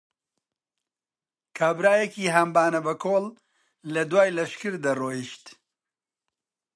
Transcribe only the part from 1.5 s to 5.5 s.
کابرایەکی هەنبانە بە کۆڵ لە دوای لەشکر دەڕۆیشت